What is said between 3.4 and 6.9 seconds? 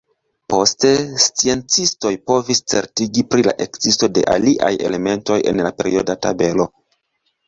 la ekzisto de aliaj elementoj en la perioda tabelo.